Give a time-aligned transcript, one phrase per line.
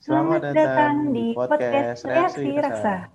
[0.00, 3.12] Selamat datang di podcast Reaksi Rasa.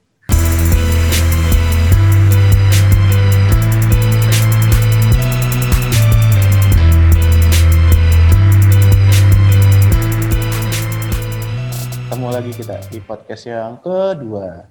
[12.05, 14.69] Ketemu lagi kita di podcast yang kedua.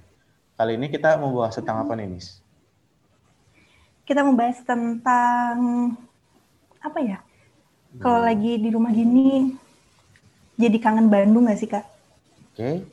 [0.55, 2.39] Kali ini kita mau bahas tentang apa nih, Nis?
[4.07, 5.59] Kita membahas tentang
[6.79, 7.19] apa ya?
[7.99, 9.51] Kalau lagi di rumah gini,
[10.55, 11.94] jadi kangen Bandung gak sih kak?
[12.55, 12.87] Oke.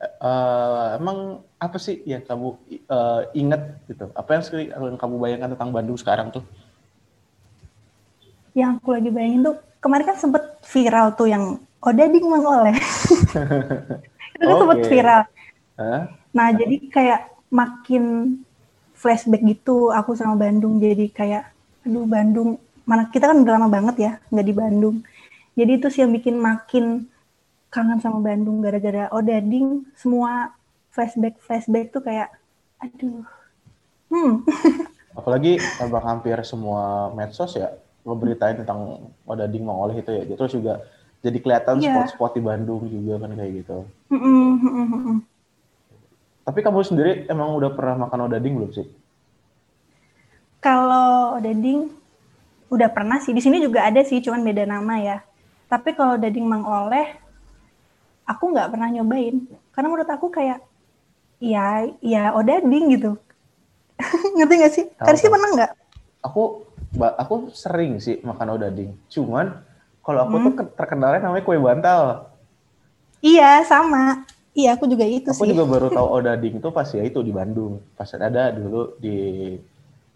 [0.00, 4.06] Eh, emang apa sih yang kamu eh, ingat gitu?
[4.14, 6.46] Apa yang, yang kamu bayangkan tentang Bandung sekarang tuh?
[8.54, 12.78] Yang aku lagi bayangin tuh kemarin kan sempet viral tuh yang Odading Mang Oleh.
[14.38, 15.22] Itu kan sempet viral.
[15.74, 16.02] Hah?
[16.30, 18.04] Nah jadi kayak makin
[18.94, 21.50] flashback gitu aku sama Bandung jadi kayak
[21.82, 24.96] aduh Bandung mana kita kan udah lama banget ya nggak di Bandung.
[25.58, 27.10] Jadi itu sih yang bikin makin
[27.70, 30.52] kangen sama Bandung gara-gara Odading semua
[30.90, 32.28] flashback flashback tuh kayak
[32.82, 33.22] aduh
[34.10, 34.42] hmm
[35.18, 37.74] Apalagi abang hampir semua medsos ya
[38.06, 40.22] ngeberitain tentang Odading Mang Oleh itu ya.
[40.24, 40.80] Terus juga
[41.20, 41.92] jadi kelihatan Iya.
[41.92, 43.78] spot-spot di Bandung juga kan kayak gitu.
[44.08, 45.16] Mm-mm, mm-mm, mm-mm.
[46.46, 48.86] Tapi kamu sendiri emang udah pernah makan Odading belum sih?
[50.60, 51.88] Kalau Dading
[52.68, 53.32] udah pernah sih.
[53.32, 55.18] Di sini juga ada sih, cuman beda nama ya.
[55.68, 57.16] Tapi kalau Dading Mang Oleh,
[58.32, 59.36] aku nggak pernah nyobain.
[59.74, 60.58] Karena menurut aku kayak,
[61.42, 63.10] ya, ya Odading gitu.
[64.36, 64.84] Ngerti nggak sih?
[64.96, 65.32] Tahu.
[65.34, 65.70] pernah nggak?
[66.26, 66.42] Aku
[67.00, 68.90] aku sering sih makan Odading.
[69.12, 69.46] Cuman
[70.04, 70.44] kalau aku Hmm.
[70.46, 72.02] tuh ke- terkenalnya namanya kue bantal.
[73.20, 74.24] Iya, sama.
[74.56, 75.52] Iya, aku juga itu Aku sih.
[75.54, 77.78] juga baru tahu Odading itu pas ya itu di Bandung.
[77.94, 79.16] Pas ada dulu di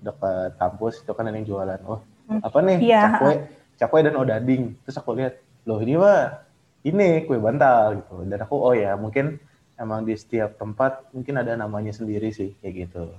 [0.05, 1.81] dekat kampus itu kan ada yang jualan.
[1.89, 2.01] Oh,
[2.45, 2.79] apa nih?
[2.85, 3.01] Iya.
[3.09, 3.33] Cakwe,
[3.81, 4.63] cakwe dan Odading.
[4.85, 5.35] Terus aku lihat,
[5.65, 6.44] loh ini mah
[6.85, 8.23] ini kue bantal gitu.
[8.29, 9.41] Dan aku oh ya mungkin
[9.81, 13.11] emang di setiap tempat mungkin ada namanya sendiri sih kayak gitu.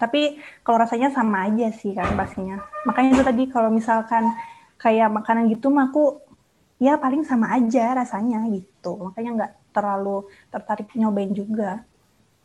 [0.00, 2.56] Tapi kalau rasanya sama aja sih kan pastinya.
[2.88, 4.32] Makanya itu tadi kalau misalkan
[4.80, 6.24] kayak makanan gitu mah aku
[6.80, 8.96] ya paling sama aja rasanya gitu.
[9.12, 11.84] Makanya nggak terlalu tertarik nyobain juga.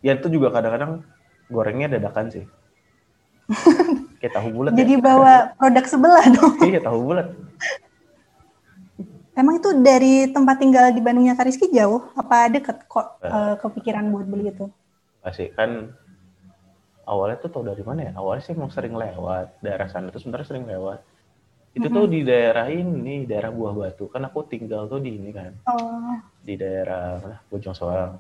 [0.04, 1.08] Ya itu juga kadang-kadang
[1.48, 2.46] gorengnya dadakan sih.
[4.20, 5.02] Kayak tahu bulat Jadi ya.
[5.02, 6.56] bawa produk sebelah dong.
[6.60, 7.28] Iya tahu bulat.
[9.36, 12.08] Emang itu dari tempat tinggal di Bandungnya Kariski jauh?
[12.16, 14.72] Apa deket kok eh, kepikiran buat beli itu?
[15.20, 15.92] Masih kan
[17.04, 18.12] awalnya tuh tau dari mana ya?
[18.16, 21.04] Awalnya sih emang sering lewat daerah sana tuh sebenarnya sering lewat.
[21.76, 24.08] Itu tuh di daerah ini, daerah Buah Batu.
[24.08, 27.38] Kan aku tinggal tuh di ini kan, Oh, di daerah mana?
[27.52, 28.16] Bojong Soang.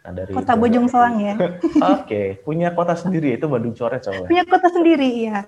[0.00, 1.36] Nah, dari kota Bojong Soang ya.
[2.00, 4.24] Oke, punya kota sendiri itu Bandung Coret coba.
[4.24, 5.44] Punya kota sendiri ya.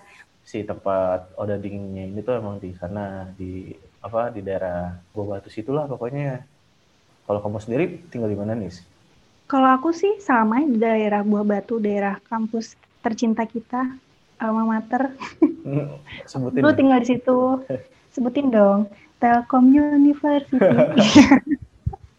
[0.49, 3.69] Si tempat odadingnya ini tuh emang di sana di
[4.01, 6.41] apa di daerah Buah Batu situlah pokoknya.
[7.29, 8.73] Kalau kamu sendiri tinggal di mana nih?
[9.45, 13.93] Kalau aku sih sama di daerah Buah Batu, daerah kampus tercinta kita,
[14.41, 15.13] alma mater.
[16.25, 16.65] Sebutin.
[16.65, 17.61] Lu tinggal di situ.
[18.17, 18.89] Sebutin dong.
[19.21, 20.57] Telkom University.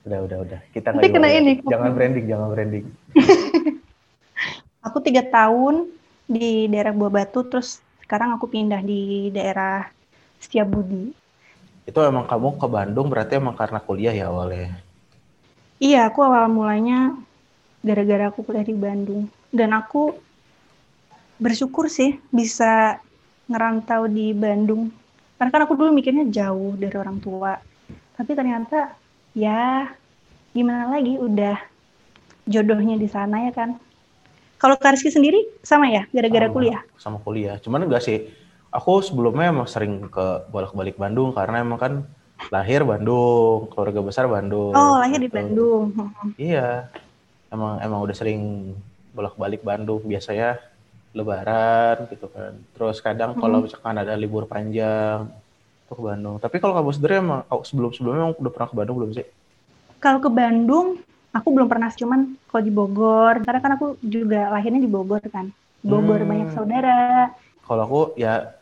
[0.09, 0.59] Udah, udah, udah.
[0.73, 1.61] Kita Nanti kena ini.
[1.69, 2.85] Jangan branding, jangan branding.
[4.87, 5.85] aku tiga tahun
[6.25, 7.77] di daerah Buah Batu, terus
[8.09, 9.85] sekarang aku pindah di daerah
[10.41, 11.13] Setiabudi.
[11.85, 14.81] Itu emang kamu ke Bandung berarti emang karena kuliah ya awalnya.
[15.77, 17.13] Iya, aku awal mulanya
[17.85, 19.29] gara-gara aku kuliah di Bandung.
[19.53, 20.17] Dan aku
[21.37, 22.97] bersyukur sih bisa
[23.45, 24.89] ngerantau di Bandung.
[25.37, 27.61] Karena kan aku dulu mikirnya jauh dari orang tua.
[28.17, 28.97] Tapi ternyata
[29.37, 29.85] ya
[30.49, 31.61] gimana lagi udah
[32.49, 33.77] jodohnya di sana ya kan.
[34.59, 36.81] Kalau Kariski sendiri sama ya gara-gara Sama- kuliah.
[36.99, 37.55] Sama kuliah.
[37.63, 38.27] Cuman enggak sih.
[38.69, 41.93] Aku sebelumnya emang sering ke bolak-balik Bandung karena emang kan
[42.53, 44.75] lahir Bandung, keluarga besar Bandung.
[44.75, 45.39] Oh, lahir di gitu.
[45.39, 45.83] Bandung.
[46.37, 46.91] Iya.
[47.49, 48.75] Emang emang udah sering
[49.15, 50.61] bolak-balik Bandung biasanya
[51.17, 52.53] lebaran gitu kan.
[52.77, 55.25] Terus kadang kalau misalkan ada libur panjang
[55.89, 56.37] tuh ke Bandung.
[56.37, 59.25] Tapi kalau kamu sendiri emang oh, sebelum-sebelumnya emang udah pernah ke Bandung belum sih?
[59.97, 64.81] Kalau ke Bandung, aku belum pernah cuman kalau di Bogor, karena kan aku juga lahirnya
[64.81, 65.49] di Bogor kan.
[65.79, 66.29] Bogor Hmm.
[66.29, 67.31] banyak saudara.
[67.63, 68.53] Kalau aku ya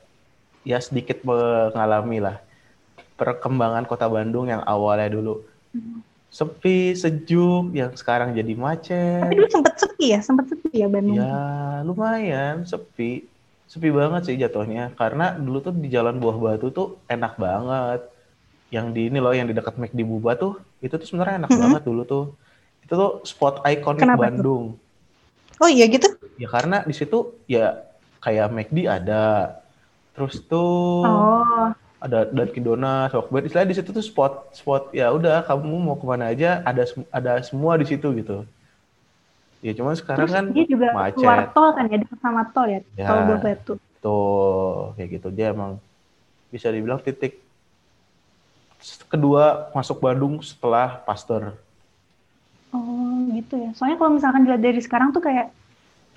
[0.68, 2.38] ya sedikit mengalami lah
[3.16, 5.48] perkembangan kota Bandung yang awalnya dulu
[6.28, 9.32] sepi, sejuk, yang sekarang jadi macet.
[9.32, 11.18] Tapi dulu sempet sepi ya, sempet sepi ya Bandung.
[11.18, 11.32] Ya
[11.88, 13.26] lumayan sepi,
[13.66, 14.92] sepi banget sih jatuhnya.
[14.94, 18.02] Karena dulu tuh di Jalan Buah Batu tuh enak banget.
[18.68, 21.62] Yang di ini loh, yang di dekat McD Buba tuh, itu tuh sebenarnya enak Mhm.
[21.64, 22.26] banget dulu tuh.
[22.88, 24.24] Itu tuh spot ikonik Kenapa tuh?
[24.24, 24.64] Bandung.
[25.60, 26.08] Oh iya gitu?
[26.40, 27.84] Ya karena di situ ya
[28.24, 29.60] kayak McD ada.
[30.16, 31.68] Terus tuh Oh,
[32.00, 33.52] ada Dunkin Donuts, Walkbed.
[33.52, 37.44] Istilahnya di situ tuh spot spot ya udah kamu mau ke mana aja ada ada
[37.44, 38.48] semua di situ gitu.
[39.60, 41.18] Ya cuma sekarang Terus kan dia juga macet.
[41.20, 43.06] keluar tol kan ya, dekat sama tol ya, Ya.
[43.10, 43.74] tol Batu.
[43.98, 45.28] Tuh, kayak gitu.
[45.34, 45.82] Dia emang
[46.48, 47.42] bisa dibilang titik
[49.10, 51.58] kedua masuk Bandung setelah Pasteur.
[52.76, 53.70] Oh gitu ya.
[53.76, 55.52] Soalnya kalau misalkan dilihat dari sekarang tuh kayak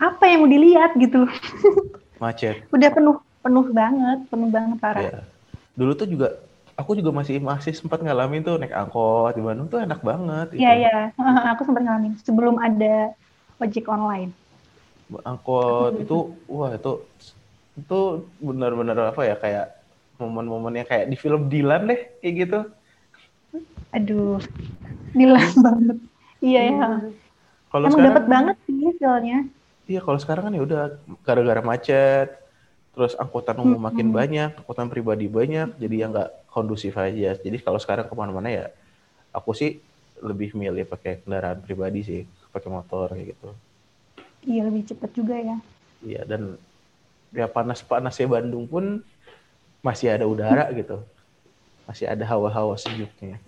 [0.01, 1.29] apa yang mau dilihat gitu.
[2.23, 2.65] Macet.
[2.73, 5.09] Udah penuh penuh banget, penuh banget parah.
[5.09, 5.21] Ya.
[5.77, 6.29] Dulu tuh juga
[6.77, 10.47] aku juga masih masih sempat ngalamin tuh naik angkot di Bandung tuh enak banget.
[10.57, 10.61] gitu.
[10.65, 10.97] Iya iya,
[11.53, 13.13] aku sempat ngalamin sebelum ada
[13.61, 14.33] ojek online.
[15.25, 16.19] Angkot itu
[16.49, 16.93] wah itu
[17.81, 18.01] itu
[18.41, 19.67] benar-benar apa ya kayak
[20.21, 22.61] momen-momen yang kayak di film Dilan deh kayak gitu.
[23.97, 24.39] Aduh,
[25.17, 26.10] nilas banget.
[26.41, 26.73] Iya ya.
[27.71, 29.39] Kalau Emang sekarang dapat banget sih feelnya.
[29.91, 30.83] Iya, kalau sekarang kan ya udah
[31.27, 32.29] gara-gara macet,
[32.95, 37.35] terus angkutan umum makin banyak, angkutan pribadi banyak, jadi ya nggak kondusif aja.
[37.39, 38.65] Jadi kalau sekarang ke mana-mana ya,
[39.35, 39.83] aku sih
[40.21, 42.21] lebih milih pakai kendaraan pribadi sih,
[42.55, 43.49] pakai motor kayak gitu.
[44.47, 45.57] Iya lebih cepet juga ya.
[46.01, 46.57] Iya, dan
[47.35, 49.03] ya panas-panasnya Bandung pun
[49.81, 51.03] masih ada udara gitu,
[51.89, 53.41] masih ada hawa-hawa sejuknya.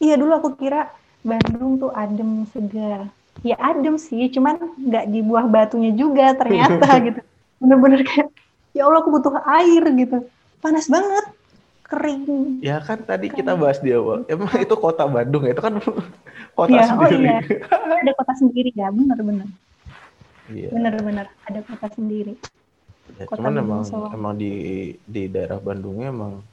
[0.00, 0.88] Iya dulu aku kira
[1.20, 3.08] Bandung tuh adem segar.
[3.40, 7.20] Ya adem sih, cuman nggak di buah batunya juga ternyata gitu.
[7.60, 8.28] Bener-bener kayak,
[8.76, 10.24] ya Allah aku butuh air gitu.
[10.60, 11.24] Panas banget,
[11.88, 12.60] kering.
[12.60, 15.74] Ya kan tadi kita bahas di awal, emang itu kota Bandung ya, itu kan
[16.58, 17.16] kota oh sendiri.
[17.24, 17.38] iya.
[17.72, 19.48] Ada kota sendiri ya, bener-bener.
[20.52, 20.68] Iya.
[20.72, 22.34] Bener-bener ada kota sendiri.
[23.18, 24.08] Ya, Kota cuman Bandung emang Solo.
[24.14, 24.52] emang di
[25.02, 26.44] di daerah Bandungnya emang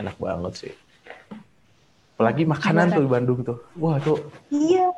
[0.00, 0.74] enak banget sih.
[2.20, 3.58] Apalagi makanan tuh di Bandung tuh.
[3.80, 4.20] Wah tuh
[4.52, 4.92] Iya.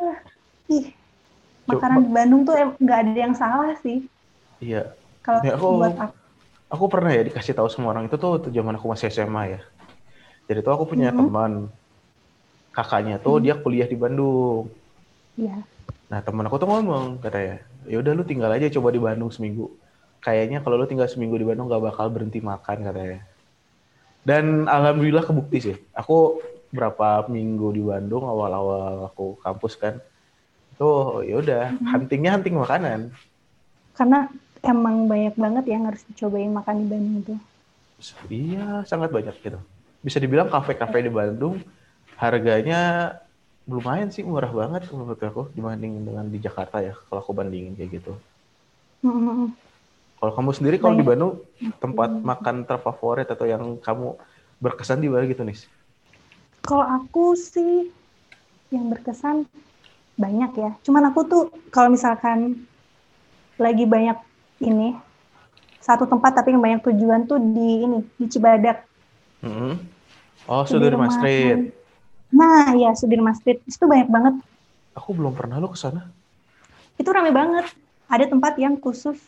[0.67, 0.91] Ih,
[1.71, 4.11] makanan di Bandung tuh nggak ada yang salah sih.
[4.59, 4.91] iya.
[5.23, 6.15] Kalau Ya, aku- buat aku.
[6.73, 9.61] Aku pernah ya dikasih tahu sama orang itu tuh zaman aku masih SMA ya.
[10.51, 11.19] Jadi tuh aku punya Mhm.
[11.23, 11.53] teman
[12.75, 14.73] kakaknya tuh dia kuliah di Bandung.
[15.39, 15.63] Iya.
[16.11, 19.71] Nah teman aku tuh ngomong katanya, ya udah lu tinggal aja coba di Bandung seminggu.
[20.19, 23.21] Kayaknya kalau lu tinggal seminggu di Bandung gak bakal berhenti makan katanya.
[24.25, 25.77] Dan alhamdulillah kebukti sih.
[25.93, 26.41] Aku
[26.73, 30.01] berapa minggu di Bandung awal-awal aku kampus kan.
[30.81, 33.13] Tuh ya udah huntingnya hunting makanan.
[33.93, 34.27] Karena
[34.65, 37.39] emang banyak banget yang harus dicobain makan di Bandung tuh.
[38.33, 39.61] Iya sangat banyak gitu.
[40.01, 41.61] Bisa dibilang kafe-kafe di Bandung
[42.17, 43.13] harganya
[43.69, 46.97] lumayan sih murah banget menurut aku dibanding dengan di Jakarta ya.
[46.97, 48.17] Kalau aku bandingin kayak gitu.
[50.19, 51.05] Kalau kamu sendiri kalau di.
[51.05, 51.43] Bandung
[51.79, 54.17] tempat makan terfavorit atau yang kamu
[54.63, 55.59] berkesan di mana gitu nih?
[56.63, 57.91] Kalau aku sih
[58.71, 59.45] yang berkesan
[60.17, 60.71] banyak ya.
[60.87, 61.43] Cuman aku tuh
[61.75, 62.65] kalau misalkan
[63.59, 64.17] lagi banyak
[64.63, 64.97] ini
[65.83, 68.87] satu tempat tapi yang banyak tujuan tuh di ini di Cibadak.
[69.43, 69.73] Mm-hmm.
[70.47, 71.19] Oh Sudirman Sudirman.
[71.19, 71.59] Street.
[72.31, 74.35] Nah ya Sudirman Street itu banyak banget.
[74.95, 76.07] Aku belum pernah lo ke sana.
[76.95, 77.67] Itu rame banget.
[78.07, 79.19] Ada tempat yang khusus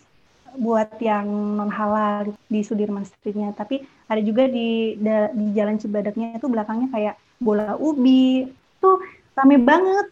[0.55, 1.27] buat yang
[1.59, 3.51] non halal di Sudirman Streetnya.
[3.53, 8.49] Tapi ada juga di da- di Jalan Cibadaknya itu belakangnya kayak bola ubi.
[8.79, 9.03] Tuh
[9.35, 10.07] rame banget.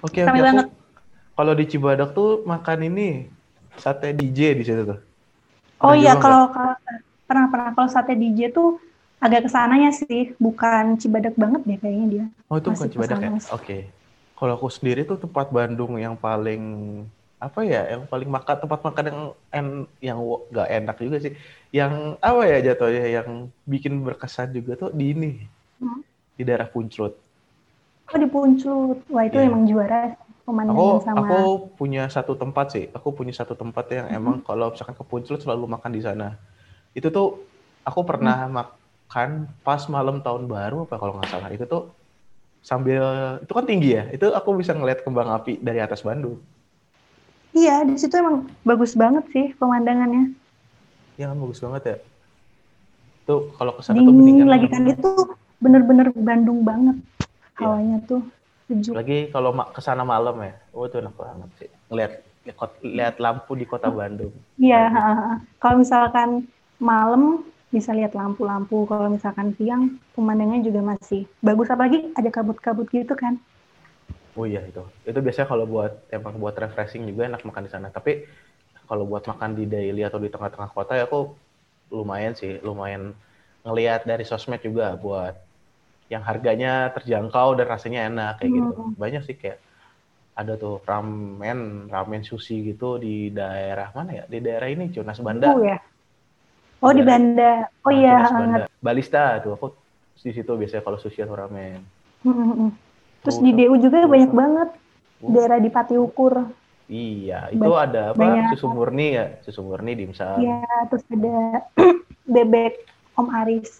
[0.00, 0.28] Oke oke.
[0.30, 0.66] Rame aku- banget.
[1.34, 3.26] Kalau di Cibadak tuh makan ini
[3.74, 5.02] sate DJ di situ tuh.
[5.82, 6.42] Oh Pernah iya, coba kalau
[7.26, 8.78] pernah pernah kalau sate DJ tuh
[9.18, 12.24] agak ke sananya sih, bukan Cibadak banget deh kayaknya dia.
[12.46, 13.30] Oh itu bukan Masih Cibadak ya?
[13.50, 13.78] Oke.
[14.34, 16.62] Kalau aku sendiri tuh tempat Bandung yang paling
[17.44, 17.82] apa ya?
[17.92, 19.20] Yang paling makan tempat makan yang
[19.50, 19.66] en,
[20.00, 21.32] yang nggak enak juga sih.
[21.68, 23.28] Yang apa ya jatuhnya yang
[23.64, 25.32] bikin berkesan juga tuh di ini
[25.74, 26.00] Hmm.
[26.34, 27.14] di daerah Punclut.
[28.04, 29.48] Oh di Punclut, wah itu Iya.
[29.48, 31.18] emang juara pemandangan Aku sama.
[31.24, 31.40] aku
[31.74, 32.84] punya satu tempat sih.
[32.92, 36.36] Aku punya satu tempat yang emang kalau misalkan ke Punclut selalu makan di sana.
[36.92, 37.42] Itu tuh
[37.82, 41.50] aku pernah makan pas malam tahun baru apa kalau nggak salah.
[41.50, 41.82] Itu tuh
[42.60, 43.02] sambil
[43.40, 44.04] itu kan tinggi ya.
[44.08, 46.38] Itu aku bisa ngeliat kembang api dari atas Bandung.
[47.54, 50.34] Iya di situ emang bagus banget sih pemandangannya.
[51.14, 51.96] Ya kan bagus banget ya.
[53.24, 55.10] Tuh kalau ke sana tuh Dingin mendingan lagi kan itu
[55.62, 56.98] bener-bener Bandung banget
[57.54, 57.70] Iya.
[57.70, 58.20] hawanya tuh
[58.66, 58.92] sejuk.
[58.98, 60.58] lagi kalau ma- ke sana malam ya.
[60.74, 61.70] Oh itu enak banget sih.
[61.88, 62.12] Ngeliat
[62.82, 64.34] lihat lampu di kota Bandung.
[64.58, 64.90] Iya.
[65.62, 66.50] Kalau misalkan
[66.82, 68.82] malam bisa lihat lampu-lampu.
[68.90, 71.70] Kalau misalkan siang pemandangannya juga masih bagus.
[71.70, 73.38] Apalagi ada kabut-kabut gitu kan.
[74.34, 74.82] Oh iya itu.
[75.06, 77.88] Itu biasanya kalau buat emang buat refreshing juga enak makan di sana.
[77.90, 78.26] Tapi
[78.90, 81.32] kalau buat makan di daily atau di tengah-tengah kota ya aku
[81.94, 83.14] lumayan sih, lumayan
[83.64, 85.34] ngelihat dari sosmed juga buat
[86.12, 88.72] yang harganya terjangkau dan rasanya enak kayak gitu.
[88.74, 88.92] Hmm.
[88.98, 89.58] Banyak sih kayak
[90.34, 94.24] ada tuh ramen, ramen sushi gitu di daerah mana ya?
[94.26, 95.54] Di daerah ini Jonas Banda.
[95.54, 95.78] Oh ya.
[96.82, 97.70] Oh di Banda.
[97.86, 98.18] Oh Nah, iya.
[98.34, 98.64] Banda.
[98.82, 99.66] Balista tuh aku
[100.20, 101.80] di situ biasanya kalau sushi atau ramen.
[102.26, 102.72] Mm-mm.
[103.24, 104.68] Terus di DU juga banyak banget
[105.24, 106.34] daerah di Pati Ukur.
[106.92, 108.22] Iya, itu Ba- ada apa?
[108.22, 108.46] banyak.
[108.50, 110.40] Susu murni ya, susu murni dimsum.
[110.40, 110.56] Iya,
[110.90, 111.34] terus ada
[112.34, 112.74] bebek
[113.16, 113.70] Om Aris.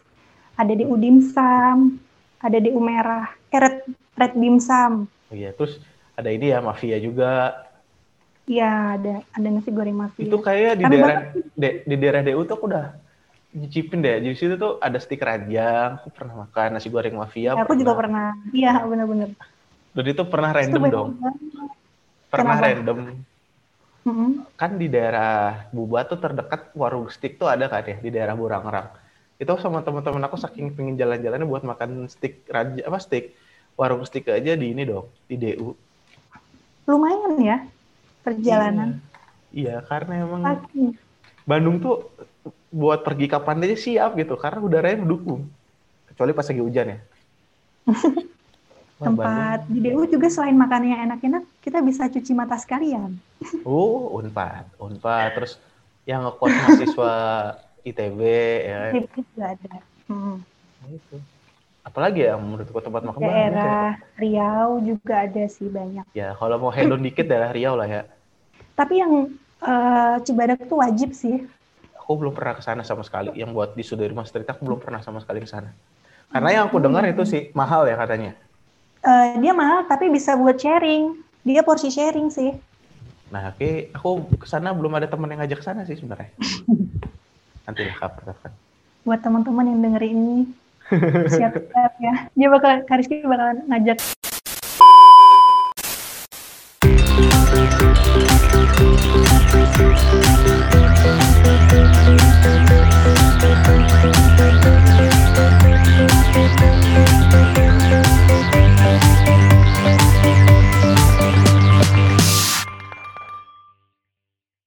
[0.55, 1.99] Ada di Udimsum,
[2.39, 3.77] ada di Umerah, eh, Red,
[4.15, 4.93] Red Dimsum.
[5.31, 5.73] Oh iya, terus
[6.19, 7.25] ada ini ya mafia juga.
[8.51, 8.65] Iya,
[8.97, 10.25] ada ada nasi goreng mafia.
[10.25, 11.17] Itu kayak di daerah
[11.61, 12.85] de- di daerah DU tuh aku udah
[13.55, 14.19] nyicipin deh.
[14.21, 17.55] Di situ tuh ada stik ranjang, aku pernah makan nasi goreng mafia.
[17.55, 18.35] Ya, aku juga pernah.
[18.51, 19.31] Iya, benar-benar.
[19.95, 21.09] Dan itu pernah Itu random banyak dong.
[22.29, 22.67] Pernah Kenapa?
[22.67, 22.99] random.
[24.05, 24.31] Mm-mm.
[24.61, 28.91] Kan di daerah Buba tuh terdekat warung stik tuh ada kan ya di daerah Burangrang.
[29.41, 33.33] Itu sama teman-teman aku saking pengen jalan-jalannya buat makan stik raja apa stik
[33.81, 35.73] warung stik aja di ini dong di DU.
[36.85, 37.59] Lumayan ya
[38.21, 39.01] perjalanan.
[39.55, 40.85] Iya, iya, karena emang Pagi.
[41.49, 41.97] Bandung tuh
[42.75, 45.47] buat pergi kapan aja siap gitu karena udaranya mendukung.
[46.11, 46.99] Kecuali pas lagi hujan ya.
[48.95, 53.15] Tempat di DU juga selain makannya enak-enak, kita bisa cuci mata sekalian.
[53.69, 55.31] Oh, Unpad, Unpad.
[55.37, 55.53] Terus
[56.09, 57.15] yang ngekos mahasiswa
[57.91, 58.21] ITB
[58.65, 58.79] ya.
[58.97, 59.75] Itu juga ada.
[60.09, 60.41] Hmm.
[60.81, 61.17] Nah, itu.
[61.85, 63.29] Apalagi ya menurutku tempat makan ya.
[63.29, 66.09] Daerah Riau juga ada sih banyak.
[66.17, 68.03] Ya, kalau mau hedon dikit daerah Riau lah ya.
[68.73, 69.13] Tapi yang
[69.61, 71.45] eh, Cibadak tuh wajib sih.
[72.05, 73.33] Aku belum pernah ke sana sama sekali.
[73.33, 75.73] Yang buat di Sudirman Street aku belum pernah sama sekali ke sana.
[76.29, 78.37] Karena yang aku dengar itu sih mahal ya katanya.
[79.01, 81.17] Eh, dia mahal tapi bisa buat sharing.
[81.49, 82.53] Dia porsi sharing sih.
[83.33, 86.29] Nah, oke, aku ke sana belum ada teman yang ngajak ke sana sih sebenarnya.
[87.65, 88.53] Nanti lah kapan-kapan.
[89.09, 90.39] Buat teman-teman yang dengerin ini,
[91.33, 92.29] siap-siap ya.
[92.37, 93.97] Dia bakal, Kariski bakalan ngajak